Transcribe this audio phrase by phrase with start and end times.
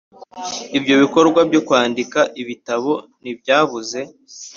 [0.77, 3.99] ibyo bikorwa byo kwandika ibitabo ntibyabuze